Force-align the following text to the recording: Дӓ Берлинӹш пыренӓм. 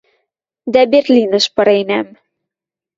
Дӓ 0.73 0.81
Берлинӹш 0.91 1.45
пыренӓм. 1.55 2.07